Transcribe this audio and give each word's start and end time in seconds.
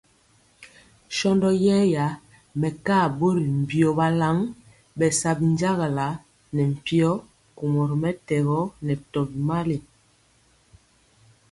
Shɔndɔ 1.15 1.49
yɛra 1.65 2.05
mɛkaa 2.61 3.05
ɓɔri 3.17 3.45
mbio 3.61 3.89
balan 3.99 4.37
bɛ 4.97 5.07
sa 5.19 5.29
binjagala 5.39 6.05
ne 6.55 6.63
mpyo 6.71 7.11
kumɔ 7.55 7.81
ri 7.89 7.95
mɛtɛgɔ 8.03 8.59
nɛ 8.85 8.93
tɔbi 9.11 9.37
mali. 9.47 9.77